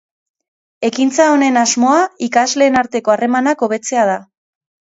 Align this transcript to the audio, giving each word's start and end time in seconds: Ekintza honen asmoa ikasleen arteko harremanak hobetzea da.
Ekintza 0.89 1.27
honen 1.33 1.59
asmoa 1.63 1.99
ikasleen 2.29 2.81
arteko 2.83 3.15
harremanak 3.17 3.63
hobetzea 3.69 4.09
da. 4.15 4.19